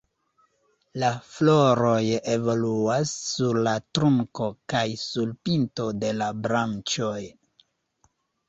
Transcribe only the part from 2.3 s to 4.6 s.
evoluas sur la trunko